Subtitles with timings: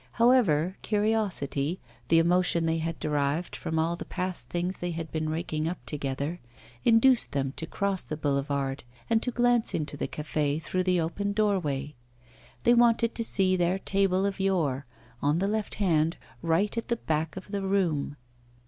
[0.13, 5.29] However, curiosity, the emotion they had derived from all the past things they had been
[5.29, 6.39] raking up together,
[6.83, 11.33] induced them to cross the boulevard and to glance into the café through the open
[11.33, 11.93] doorway.
[12.63, 14.87] They wanted to see their table of yore,
[15.21, 18.17] on the left hand, right at the back of the room.